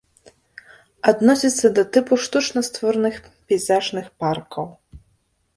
Адносіцца 1.11 1.67
да 1.79 1.83
тыпу 1.97 2.13
штучна 2.23 2.63
створаных 2.71 3.21
пейзажных 3.51 4.05
паркаў. 4.25 4.65